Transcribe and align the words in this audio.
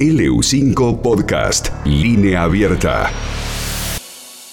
LU5 0.00 1.02
Podcast, 1.02 1.68
línea 1.84 2.44
abierta. 2.44 3.10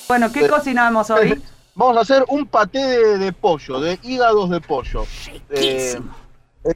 Bueno, 0.09 0.29
¿qué 0.29 0.45
cocinamos 0.45 1.09
hoy? 1.09 1.41
Vamos 1.73 1.95
a 1.95 2.01
hacer 2.01 2.25
un 2.27 2.47
paté 2.47 2.79
de, 2.79 3.17
de 3.17 3.31
pollo, 3.31 3.79
de 3.79 3.97
hígados 4.03 4.49
de 4.49 4.59
pollo. 4.59 5.05
Eh, 5.49 5.97
eh, 6.65 6.73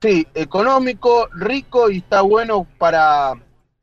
sí, 0.00 0.26
económico, 0.32 1.28
rico 1.34 1.90
y 1.90 1.98
está 1.98 2.22
bueno 2.22 2.66
para 2.78 3.34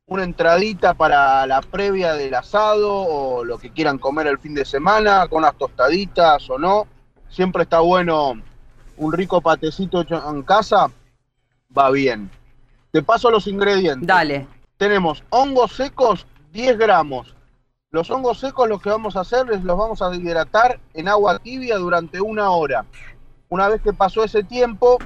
una 0.08 0.24
entradita 0.24 0.96
para 0.96 1.46
la 1.46 1.62
previa 1.62 2.14
del 2.14 2.34
asado 2.34 2.92
o 2.92 3.44
lo 3.44 3.60
que 3.60 3.70
quieran 3.70 4.00
comer 4.00 4.26
el 4.26 4.40
fin 4.40 4.56
de 4.56 4.66
semana, 4.66 5.28
con 5.28 5.44
unas 5.44 5.56
tostaditas 5.60 6.50
o 6.50 6.58
no. 6.58 6.88
Siempre 7.30 7.64
está 7.64 7.82
bueno 7.82 8.34
un 8.98 9.14
rico 9.14 9.42
patecito 9.42 10.02
hecho 10.02 10.28
en 10.28 10.42
casa, 10.42 10.90
va 11.78 11.92
bien. 11.92 12.32
Te 12.92 13.04
paso 13.04 13.30
los 13.30 13.48
ingredientes. 13.48 14.08
Dale. 14.08 14.48
Tenemos 14.78 15.24
hongos 15.30 15.74
secos, 15.74 16.26
10 16.52 16.78
gramos. 16.78 17.36
Los 17.92 18.12
hongos 18.12 18.40
secos 18.40 18.68
lo 18.68 18.80
que 18.80 18.90
vamos 18.90 19.16
a 19.16 19.22
hacer 19.22 19.52
es 19.52 19.64
los 19.64 19.78
vamos 19.78 20.02
a 20.02 20.14
hidratar 20.14 20.80
en 20.94 21.08
agua 21.08 21.40
tibia 21.40 21.78
durante 21.78 22.22
una 22.22 22.52
hora. 22.52 22.86
Una 23.50 23.70
vez 23.70 23.82
que 23.82 23.94
pasó 23.94 24.24
ese 24.24 24.44
tiempo, 24.44 24.98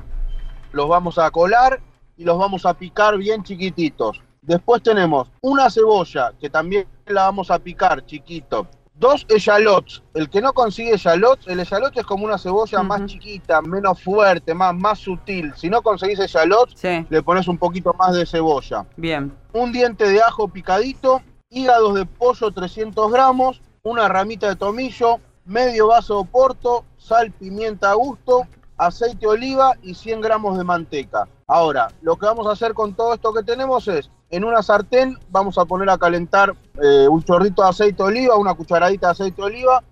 los 0.72 0.88
vamos 0.88 1.17
a 1.17 1.30
colar 1.31 1.80
y 2.17 2.23
los 2.23 2.38
vamos 2.38 2.66
a 2.66 2.73
picar 2.73 3.17
bien 3.17 3.44
chiquititos. 3.44 4.22
Después 4.41 4.81
tenemos 4.81 5.30
una 5.41 5.70
cebolla 5.70 6.34
que 6.39 6.50
también 6.50 6.88
la 7.05 7.23
vamos 7.23 7.52
a 7.52 7.59
picar 7.59 8.05
chiquito. 8.05 8.67
Dos 9.01 9.25
echalots. 9.29 10.03
El 10.13 10.29
que 10.29 10.41
no 10.41 10.53
consigue 10.53 10.93
echalots, 10.93 11.47
el 11.47 11.59
echalot 11.59 11.97
es 11.97 12.05
como 12.05 12.23
una 12.23 12.37
cebolla 12.37 12.83
más 12.83 13.07
chiquita, 13.07 13.59
menos 13.59 13.99
fuerte, 13.99 14.53
más, 14.53 14.75
más 14.75 14.99
sutil. 14.99 15.51
Si 15.55 15.71
no 15.71 15.81
conseguís 15.81 16.19
echalots, 16.19 16.75
Sí. 16.79 17.03
le 17.09 17.23
pones 17.23 17.47
un 17.47 17.57
poquito 17.57 17.95
más 17.95 18.13
de 18.13 18.27
cebolla. 18.27 18.85
Bien. 18.97 19.35
Un 19.53 19.71
diente 19.71 20.07
de 20.07 20.21
ajo 20.21 20.47
picadito, 20.49 21.23
hígados 21.49 21.95
de 21.95 22.05
pollo 22.05 22.52
300 22.52 23.11
gramos, 23.11 23.59
una 23.81 24.08
ramita 24.08 24.47
de 24.47 24.55
tomillo, 24.55 25.19
medio 25.45 25.88
vaso 25.88 26.13
de 26.13 26.19
oporto, 26.19 26.86
sal, 26.99 27.31
pimienta 27.31 27.89
a 27.89 27.95
gusto, 27.95 28.43
aceite 28.77 29.21
de 29.21 29.27
oliva 29.30 29.73
y 29.81 29.95
100 29.95 30.21
gramos 30.21 30.59
de 30.59 30.63
manteca. 30.63 31.27
Ahora, 31.47 31.88
lo 32.03 32.17
que 32.17 32.27
vamos 32.27 32.45
a 32.45 32.52
hacer 32.52 32.75
con 32.75 32.93
todo 32.93 33.15
esto 33.15 33.33
que 33.33 33.41
tenemos 33.41 33.88
es, 33.88 34.11
en 34.31 34.45
una 34.45 34.63
sartén 34.63 35.17
vamos 35.29 35.57
a 35.57 35.65
poner 35.65 35.89
a 35.89 35.97
calentar 35.97 36.55
eh, 36.81 37.07
un 37.07 37.23
chorrito 37.23 37.61
de 37.61 37.69
aceite 37.69 38.01
de 38.01 38.09
oliva, 38.09 38.37
una 38.37 38.53
cucharadita 38.53 39.07
de 39.07 39.11
aceite 39.11 39.41
de 39.41 39.47
oliva 39.47 39.83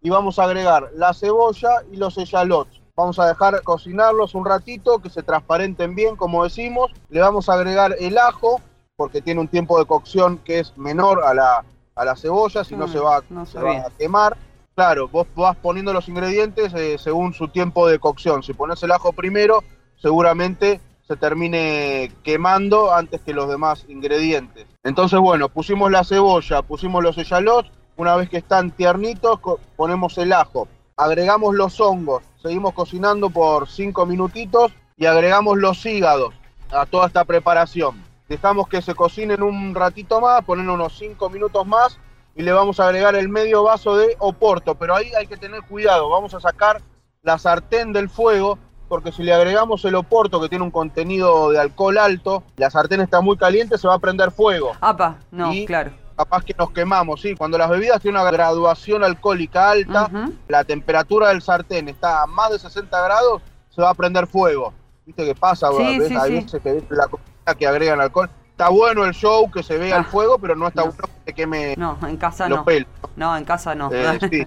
y 0.00 0.10
vamos 0.10 0.38
a 0.38 0.44
agregar 0.44 0.90
la 0.96 1.14
cebolla 1.14 1.82
y 1.92 1.96
los 1.96 2.18
echalots. 2.18 2.80
Vamos 2.96 3.18
a 3.18 3.26
dejar 3.26 3.62
cocinarlos 3.62 4.34
un 4.34 4.44
ratito, 4.44 4.98
que 4.98 5.08
se 5.08 5.22
transparenten 5.22 5.94
bien, 5.94 6.16
como 6.16 6.44
decimos. 6.44 6.90
Le 7.08 7.20
vamos 7.20 7.48
a 7.48 7.54
agregar 7.54 7.96
el 7.98 8.18
ajo, 8.18 8.60
porque 8.96 9.22
tiene 9.22 9.40
un 9.40 9.48
tiempo 9.48 9.78
de 9.78 9.86
cocción 9.86 10.38
que 10.38 10.58
es 10.58 10.76
menor 10.76 11.24
a 11.24 11.32
la, 11.32 11.64
a 11.94 12.04
la 12.04 12.16
cebolla, 12.16 12.64
si 12.64 12.76
no 12.76 12.86
Mm, 12.86 12.92
se, 12.92 12.98
va, 12.98 13.22
no 13.30 13.46
se 13.46 13.58
va 13.58 13.78
a 13.78 13.90
quemar. 13.98 14.36
Claro, 14.74 15.08
vos 15.08 15.26
vas 15.34 15.56
poniendo 15.56 15.92
los 15.92 16.08
ingredientes 16.08 16.72
eh, 16.74 16.98
según 16.98 17.32
su 17.32 17.48
tiempo 17.48 17.86
de 17.86 17.98
cocción. 17.98 18.42
Si 18.42 18.52
pones 18.52 18.82
el 18.82 18.92
ajo 18.92 19.12
primero, 19.12 19.62
seguramente 19.96 20.80
se 21.06 21.16
termine 21.16 22.12
quemando 22.22 22.92
antes 22.92 23.20
que 23.20 23.34
los 23.34 23.48
demás 23.48 23.84
ingredientes. 23.88 24.66
Entonces, 24.84 25.18
bueno, 25.18 25.48
pusimos 25.48 25.90
la 25.90 26.04
cebolla, 26.04 26.62
pusimos 26.62 27.02
los 27.02 27.18
echalots, 27.18 27.70
una 27.96 28.16
vez 28.16 28.28
que 28.30 28.38
están 28.38 28.70
tiernitos, 28.70 29.38
ponemos 29.76 30.16
el 30.18 30.32
ajo, 30.32 30.68
agregamos 30.96 31.54
los 31.54 31.80
hongos, 31.80 32.22
seguimos 32.40 32.72
cocinando 32.72 33.30
por 33.30 33.68
5 33.68 34.06
minutitos 34.06 34.72
y 34.96 35.06
agregamos 35.06 35.58
los 35.58 35.84
hígados 35.84 36.34
a 36.70 36.86
toda 36.86 37.06
esta 37.06 37.24
preparación. 37.24 38.02
Dejamos 38.28 38.68
que 38.68 38.80
se 38.80 38.94
cocinen 38.94 39.42
un 39.42 39.74
ratito 39.74 40.20
más, 40.20 40.42
ponen 40.44 40.70
unos 40.70 40.96
5 40.96 41.28
minutos 41.28 41.66
más 41.66 41.98
y 42.34 42.42
le 42.42 42.52
vamos 42.52 42.80
a 42.80 42.86
agregar 42.86 43.14
el 43.14 43.28
medio 43.28 43.62
vaso 43.62 43.96
de 43.96 44.16
oporto, 44.18 44.74
pero 44.74 44.94
ahí 44.94 45.12
hay 45.18 45.26
que 45.26 45.36
tener 45.36 45.62
cuidado, 45.62 46.08
vamos 46.08 46.32
a 46.34 46.40
sacar 46.40 46.80
la 47.22 47.38
sartén 47.38 47.92
del 47.92 48.08
fuego 48.08 48.58
porque 48.92 49.10
si 49.10 49.22
le 49.22 49.32
agregamos 49.32 49.82
el 49.86 49.94
oporto 49.94 50.38
que 50.38 50.50
tiene 50.50 50.64
un 50.66 50.70
contenido 50.70 51.48
de 51.48 51.58
alcohol 51.58 51.96
alto, 51.96 52.42
la 52.58 52.68
sartén 52.68 53.00
está 53.00 53.22
muy 53.22 53.38
caliente, 53.38 53.78
se 53.78 53.88
va 53.88 53.94
a 53.94 53.98
prender 53.98 54.30
fuego. 54.32 54.72
Apa, 54.82 55.16
no, 55.30 55.50
Y- 55.50 55.64
claro. 55.64 55.92
Capaz 56.14 56.44
que 56.44 56.54
nos 56.58 56.70
quemamos, 56.72 57.22
sí. 57.22 57.34
Cuando 57.34 57.56
las 57.56 57.70
bebidas 57.70 58.02
tienen 58.02 58.20
una 58.20 58.30
graduación 58.30 59.02
alcohólica 59.02 59.70
alta, 59.70 60.10
la 60.46 60.62
temperatura 60.64 61.28
del 61.30 61.40
sartén 61.40 61.88
está 61.88 62.22
a 62.22 62.26
más 62.26 62.50
de 62.50 62.58
60 62.58 63.00
grados, 63.02 63.40
se 63.70 63.80
va 63.80 63.88
a 63.88 63.94
prender 63.94 64.26
fuego. 64.26 64.74
¿Viste 65.06 65.24
qué 65.24 65.34
pasa? 65.34 65.68
Sí, 65.74 65.98
sí, 66.08 66.14
Hay 66.14 66.28
sí. 66.28 66.44
veces 66.44 66.60
que 66.62 66.84
la 66.94 67.06
comida 67.08 67.54
que 67.58 67.66
agregan 67.66 67.98
alcohol. 67.98 68.28
Está 68.50 68.68
bueno 68.68 69.06
el 69.06 69.14
show, 69.14 69.50
que 69.50 69.62
se 69.62 69.78
vea 69.78 69.96
Ah. 69.96 70.00
el 70.00 70.04
fuego, 70.04 70.38
pero 70.38 70.54
no 70.54 70.68
está 70.68 70.82
No. 70.84 70.88
bueno 70.92 71.04
que 71.24 71.32
queme 71.32 71.74
No, 71.78 71.96
en 72.06 72.18
casa 72.18 72.46
los 72.46 72.58
no. 72.58 72.64
pelos. 72.66 72.88
No, 73.16 73.34
en 73.38 73.44
casa 73.46 73.74
no. 73.74 73.88
Eh, 73.90 74.18
sí. 74.30 74.46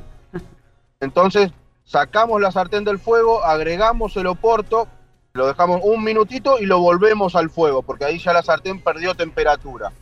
Entonces, 0.99 1.51
sacamos 1.85 2.41
la 2.41 2.51
sartén 2.51 2.83
del 2.83 2.99
fuego, 2.99 3.43
agregamos 3.43 4.17
el 4.17 4.27
oporto, 4.27 4.87
lo 5.33 5.47
dejamos 5.47 5.81
un 5.83 6.03
minutito 6.03 6.59
y 6.59 6.65
lo 6.65 6.79
volvemos 6.79 7.35
al 7.35 7.49
fuego, 7.49 7.81
porque 7.81 8.05
ahí 8.05 8.19
ya 8.19 8.33
la 8.33 8.43
sartén 8.43 8.81
perdió 8.81 9.15
temperatura. 9.15 9.93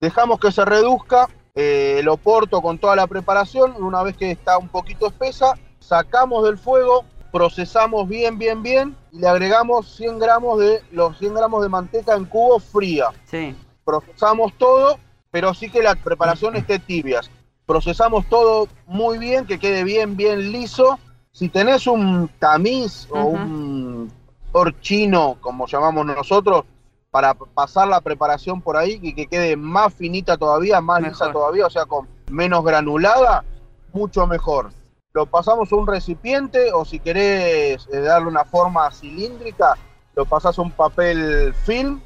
Dejamos 0.00 0.38
que 0.38 0.52
se 0.52 0.64
reduzca 0.64 1.28
eh, 1.54 1.96
el 1.98 2.08
oporto 2.08 2.60
con 2.60 2.78
toda 2.78 2.94
la 2.96 3.06
preparación, 3.06 3.74
una 3.82 4.02
vez 4.02 4.16
que 4.16 4.30
está 4.30 4.58
un 4.58 4.68
poquito 4.68 5.06
espesa, 5.06 5.54
sacamos 5.80 6.44
del 6.44 6.58
fuego, 6.58 7.04
procesamos 7.32 8.08
bien, 8.08 8.38
bien, 8.38 8.62
bien 8.62 8.96
y 9.12 9.18
le 9.18 9.28
agregamos 9.28 9.94
100 9.96 10.18
gramos 10.18 10.58
de 10.58 10.82
los 10.92 11.18
100 11.18 11.34
gramos 11.34 11.62
de 11.62 11.68
manteca 11.68 12.14
en 12.14 12.24
cubo 12.24 12.58
fría 12.58 13.08
Sí. 13.24 13.54
procesamos 13.84 14.52
todo, 14.56 14.98
pero 15.30 15.52
sí 15.52 15.70
que 15.70 15.82
la 15.82 15.94
preparación 15.94 16.56
esté 16.56 16.78
tibia. 16.78 17.20
Procesamos 17.66 18.26
todo 18.30 18.66
muy 18.86 19.18
bien, 19.18 19.46
que 19.46 19.58
quede 19.58 19.84
bien, 19.84 20.16
bien 20.16 20.52
liso. 20.52 20.98
Si 21.32 21.48
tenés 21.48 21.86
un 21.86 22.28
tamiz 22.38 23.06
o 23.10 23.24
un 23.24 24.12
horchino, 24.52 25.36
como 25.40 25.66
llamamos 25.66 26.06
nosotros, 26.06 26.64
para 27.10 27.34
pasar 27.34 27.88
la 27.88 28.00
preparación 28.00 28.60
por 28.60 28.76
ahí 28.76 28.98
y 29.00 29.14
que 29.14 29.26
quede 29.26 29.56
más 29.56 29.94
finita 29.94 30.36
todavía, 30.36 30.80
más 30.80 31.02
lisa 31.02 31.32
todavía, 31.32 31.66
o 31.66 31.70
sea, 31.70 31.86
con 31.86 32.06
menos 32.30 32.64
granulada, 32.64 33.44
mucho 33.92 34.26
mejor. 34.26 34.70
Lo 35.14 35.26
pasamos 35.26 35.72
a 35.72 35.76
un 35.76 35.86
recipiente 35.86 36.72
o 36.72 36.84
si 36.84 37.00
querés 37.00 37.88
eh, 37.92 38.00
darle 38.00 38.28
una 38.28 38.44
forma 38.44 38.90
cilíndrica, 38.90 39.76
lo 40.14 40.26
pasás 40.26 40.58
a 40.58 40.62
un 40.62 40.70
papel 40.70 41.54
film 41.64 42.00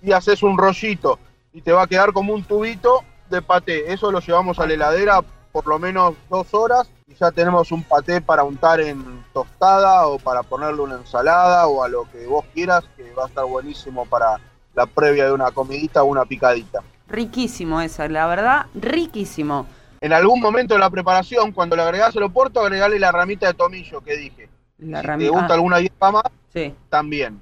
y 0.00 0.12
haces 0.12 0.42
un 0.42 0.56
rollito 0.56 1.18
y 1.52 1.60
te 1.60 1.72
va 1.72 1.82
a 1.82 1.86
quedar 1.86 2.12
como 2.12 2.32
un 2.32 2.42
tubito 2.42 3.00
de 3.28 3.42
paté. 3.42 3.92
Eso 3.92 4.10
lo 4.10 4.20
llevamos 4.20 4.58
a 4.58 4.66
la 4.66 4.74
heladera 4.74 5.22
por 5.52 5.66
lo 5.66 5.78
menos 5.78 6.14
dos 6.30 6.52
horas 6.52 6.88
y 7.06 7.14
ya 7.14 7.30
tenemos 7.30 7.70
un 7.70 7.82
paté 7.82 8.20
para 8.20 8.44
untar 8.44 8.80
en 8.80 9.24
tostada 9.32 10.06
o 10.06 10.18
para 10.18 10.42
ponerle 10.42 10.80
una 10.80 10.94
ensalada 10.96 11.66
o 11.66 11.82
a 11.82 11.88
lo 11.88 12.10
que 12.10 12.26
vos 12.26 12.44
quieras, 12.54 12.84
que 12.96 13.12
va 13.12 13.24
a 13.24 13.28
estar 13.28 13.44
buenísimo 13.44 14.06
para 14.06 14.40
la 14.74 14.86
previa 14.86 15.26
de 15.26 15.32
una 15.32 15.50
comidita 15.50 16.02
o 16.02 16.06
una 16.06 16.24
picadita. 16.24 16.82
Riquísimo 17.08 17.80
eso, 17.80 18.08
la 18.08 18.26
verdad, 18.26 18.66
riquísimo. 18.74 19.66
En 20.00 20.12
algún 20.12 20.40
momento 20.40 20.74
de 20.74 20.80
la 20.80 20.90
preparación, 20.90 21.52
cuando 21.52 21.76
le 21.76 21.82
agregás 21.82 22.16
el 22.16 22.22
oporto, 22.22 22.60
agregale 22.60 22.98
la 22.98 23.12
ramita 23.12 23.46
de 23.48 23.54
tomillo 23.54 24.00
que 24.00 24.16
dije. 24.16 24.48
La 24.78 25.00
si 25.00 25.06
rami- 25.06 25.24
te 25.24 25.30
gusta 25.30 25.48
ah, 25.50 25.54
alguna 25.54 25.80
hierba 25.80 26.10
más, 26.10 26.24
sí. 26.52 26.74
también. 26.88 27.40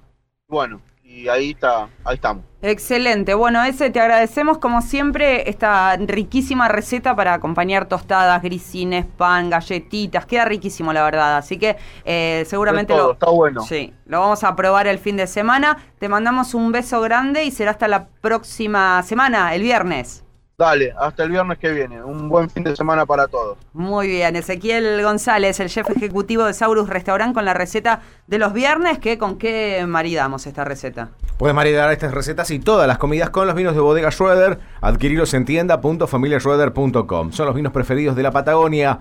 Bueno, 0.49 0.81
y 1.13 1.29
ahí 1.29 1.51
está, 1.51 1.89
ahí 2.05 2.15
estamos. 2.15 2.45
Excelente. 2.63 3.35
Bueno, 3.35 3.63
ese 3.65 3.91
te 3.91 4.01
agradecemos 4.01 4.59
como 4.59 4.81
siempre 4.81 5.49
esta 5.51 5.97
riquísima 5.97 6.69
receta 6.69 7.15
para 7.15 7.35
acompañar 7.35 7.87
tostadas, 7.87 8.41
grisines, 8.43 9.05
pan, 9.05 9.51
galletitas. 9.51 10.25
Queda 10.25 10.47
riquísimo, 10.47 10.93
la 10.93 11.05
verdad. 11.05 11.37
Así 11.37 11.59
que 11.59 11.77
eh, 12.05 12.45
seguramente 12.47 12.95
todo, 12.95 13.09
lo, 13.09 13.13
está 13.13 13.31
bueno. 13.31 13.63
sí, 13.63 13.93
lo 14.07 14.21
vamos 14.21 14.43
a 14.43 14.57
probar 14.57 14.87
el 14.87 14.99
fin 14.99 15.17
de 15.17 15.27
semana. 15.27 15.77
Te 15.99 16.09
mandamos 16.09 16.55
un 16.55 16.73
beso 16.73 17.01
grande 17.01 17.45
y 17.45 17.51
será 17.51 17.73
hasta 17.73 17.89
la 17.89 18.07
próxima 18.07 19.03
semana, 19.03 19.55
el 19.55 19.63
viernes. 19.63 20.22
Dale, 20.63 20.95
hasta 20.97 21.25
el 21.25 21.31
viernes 21.31 21.59
que 21.59 21.73
viene. 21.73 22.05
Un 22.05 22.29
buen 22.29 22.49
fin 22.49 22.63
de 22.63 22.77
semana 22.77 23.05
para 23.05 23.27
todos. 23.27 23.59
Muy 23.73 24.07
bien, 24.07 24.37
Ezequiel 24.37 25.03
González, 25.03 25.59
el 25.59 25.69
chef 25.69 25.91
ejecutivo 25.91 26.45
de 26.45 26.55
Saurus 26.55 26.89
Restaurant 26.89 27.35
con 27.35 27.45
la 27.45 27.53
receta 27.53 28.01
de 28.29 28.39
los 28.39 28.53
viernes, 28.53 29.01
que 29.01 29.19
con 29.19 29.39
qué 29.39 29.85
maridamos 29.89 30.47
esta 30.47 30.65
receta. 30.65 31.09
Puedes 31.37 31.57
maridar 31.57 31.91
estas 31.91 32.15
recetas 32.15 32.53
y 32.53 32.61
todas 32.61 32.87
las 32.87 32.99
comidas 32.99 33.31
con 33.31 33.49
los 33.49 33.57
vinos 33.57 33.75
de 33.75 33.81
bodega 33.81 34.13
Schroeder. 34.13 34.61
Adquirirlos 34.81 35.35
en 35.35 35.47
tienda.familiaschroeder.com. 35.47 37.33
Son 37.33 37.47
los 37.47 37.57
vinos 37.57 37.73
preferidos 37.73 38.15
de 38.15 38.23
la 38.23 38.31
Patagonia. 38.31 39.01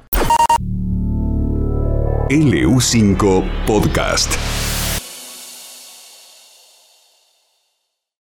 LU5 2.31 3.43
Podcast. 3.67 4.33